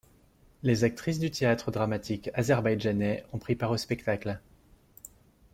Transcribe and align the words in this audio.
Les 0.63 0.83
actrices 0.83 1.19
du 1.19 1.29
théâtre 1.29 1.69
dramatique 1.69 2.31
azerbaïdjanais 2.33 3.23
ont 3.33 3.37
pris 3.37 3.55
part 3.55 3.69
au 3.69 3.77
spectacle. 3.77 4.41